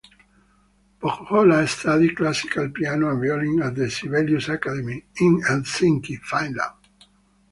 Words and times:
Pohjola 0.99 1.67
studied 1.67 2.17
classical 2.17 2.67
piano 2.71 3.11
and 3.11 3.19
violin 3.21 3.61
at 3.61 3.75
the 3.75 3.87
Sibelius 3.87 4.49
Academy 4.49 5.03
in 5.17 5.39
Helsinki, 5.43 6.17
Finland. 6.23 6.59